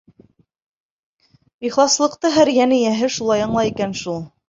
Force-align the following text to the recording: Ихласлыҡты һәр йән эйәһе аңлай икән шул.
Ихласлыҡты 1.71 2.35
һәр 2.41 2.53
йән 2.57 2.77
эйәһе 2.81 3.15
аңлай 3.41 3.75
икән 3.77 3.99
шул. 4.05 4.23